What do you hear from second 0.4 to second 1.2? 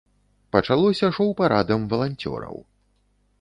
Пачалося